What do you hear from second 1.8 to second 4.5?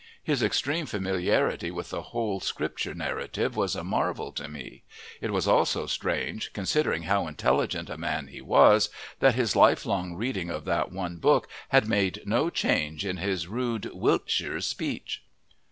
the whole Scripture narrative was a marvel to